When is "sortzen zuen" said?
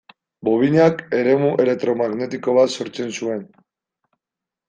2.79-3.47